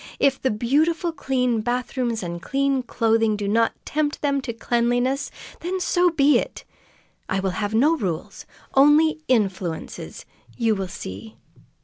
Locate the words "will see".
10.73-11.37